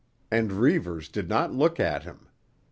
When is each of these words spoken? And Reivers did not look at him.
And 0.31 0.53
Reivers 0.53 1.07
did 1.09 1.29
not 1.29 1.53
look 1.53 1.79
at 1.79 2.05
him. 2.05 2.25